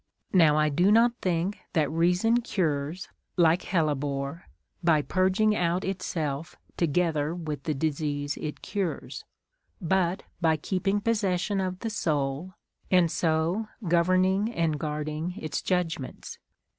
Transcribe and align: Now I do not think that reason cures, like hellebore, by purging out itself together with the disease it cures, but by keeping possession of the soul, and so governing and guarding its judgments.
Now 0.33 0.57
I 0.57 0.69
do 0.69 0.91
not 0.91 1.13
think 1.21 1.59
that 1.73 1.87
reason 1.91 2.41
cures, 2.41 3.07
like 3.37 3.61
hellebore, 3.61 4.45
by 4.83 5.03
purging 5.03 5.55
out 5.55 5.85
itself 5.85 6.55
together 6.75 7.35
with 7.35 7.65
the 7.65 7.75
disease 7.75 8.35
it 8.37 8.63
cures, 8.63 9.25
but 9.79 10.23
by 10.41 10.57
keeping 10.57 11.01
possession 11.01 11.61
of 11.61 11.81
the 11.81 11.91
soul, 11.91 12.55
and 12.89 13.11
so 13.11 13.67
governing 13.87 14.51
and 14.51 14.79
guarding 14.79 15.35
its 15.37 15.61
judgments. 15.61 16.39